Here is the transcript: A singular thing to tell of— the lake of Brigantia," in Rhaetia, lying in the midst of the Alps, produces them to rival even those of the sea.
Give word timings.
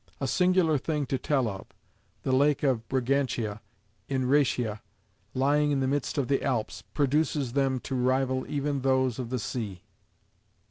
A 0.19 0.25
singular 0.25 0.79
thing 0.79 1.05
to 1.05 1.19
tell 1.19 1.47
of— 1.47 1.67
the 2.23 2.31
lake 2.31 2.63
of 2.63 2.89
Brigantia," 2.89 3.59
in 4.07 4.25
Rhaetia, 4.25 4.81
lying 5.35 5.69
in 5.69 5.79
the 5.79 5.87
midst 5.87 6.17
of 6.17 6.27
the 6.27 6.41
Alps, 6.41 6.81
produces 6.95 7.53
them 7.53 7.79
to 7.81 7.93
rival 7.93 8.43
even 8.49 8.81
those 8.81 9.19
of 9.19 9.29
the 9.29 9.37
sea. 9.37 9.83